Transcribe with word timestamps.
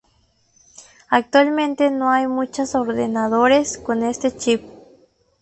Actualmente 1.11 1.91
no 1.91 2.09
hay 2.09 2.25
muchas 2.27 2.73
ordenadores 2.73 3.77
con 3.77 4.01
este 4.01 4.35
chip. 4.35 4.63